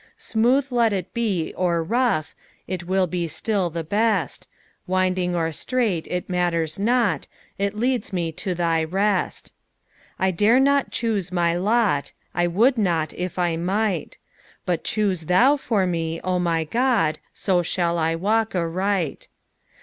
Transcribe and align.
Smooth 0.17 0.69
let 0.71 0.93
It 0.93 1.13
be 1.13 1.53
or 1.55 1.85
roeeb, 1.85 2.33
It 2.65 2.85
will 2.87 3.05
be 3.05 3.27
suit 3.27 3.73
the 3.73 3.83
beet; 3.83 4.47
Wlndliiff 4.89 5.35
or 5.35 5.47
etralelit, 5.51 6.07
It 6.09 6.27
matters 6.27 6.79
not, 6.79 7.27
It 7.59 7.75
leudii 7.75 8.11
me 8.11 8.31
to 8.31 8.55
utj 8.55 8.91
rest. 8.91 9.53
I 10.17 10.31
dare 10.31 10.59
not 10.59 10.89
choose 10.89 11.29
mv 11.29 11.63
lot, 11.63 12.13
I 12.33 12.47
would 12.47 12.79
not 12.79 13.13
If 13.13 13.37
1 13.37 13.59
mlKht; 13.63 14.13
But 14.65 14.83
choose 14.83 15.25
Thou 15.25 15.55
for 15.55 15.85
me, 15.85 16.19
0 16.23 16.39
my 16.39 16.65
6od, 16.65 17.17
So 17.31 17.61
aball 17.61 17.97
I 17.99 18.15
walk 18.15 18.55
aright. 18.55 19.27